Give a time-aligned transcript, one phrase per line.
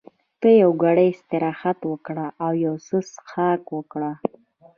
[0.41, 4.11] ته یو ګړی استراحت وکړه او یو څه څښاک وکړه.